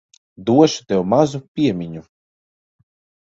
[0.49, 2.03] Došu tev mazu piemiņu.